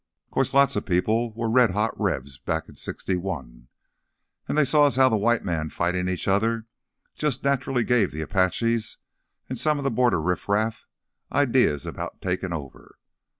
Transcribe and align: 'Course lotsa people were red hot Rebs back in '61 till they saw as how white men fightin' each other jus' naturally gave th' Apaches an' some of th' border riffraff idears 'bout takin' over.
'Course 0.31 0.51
lotsa 0.53 0.81
people 0.83 1.31
were 1.33 1.47
red 1.47 1.69
hot 1.73 1.93
Rebs 1.95 2.39
back 2.39 2.67
in 2.67 2.73
'61 2.73 3.67
till 4.47 4.55
they 4.55 4.65
saw 4.65 4.87
as 4.87 4.95
how 4.95 5.15
white 5.15 5.45
men 5.45 5.69
fightin' 5.69 6.09
each 6.09 6.27
other 6.27 6.65
jus' 7.13 7.43
naturally 7.43 7.83
gave 7.83 8.09
th' 8.09 8.15
Apaches 8.21 8.97
an' 9.47 9.57
some 9.57 9.77
of 9.77 9.85
th' 9.85 9.93
border 9.93 10.19
riffraff 10.19 10.87
idears 11.31 11.85
'bout 11.85 12.19
takin' 12.19 12.51
over. 12.51 12.95